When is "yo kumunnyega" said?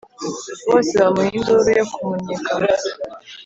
1.79-2.53